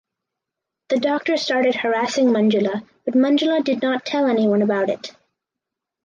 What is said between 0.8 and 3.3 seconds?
The doctor started harassing Manjula but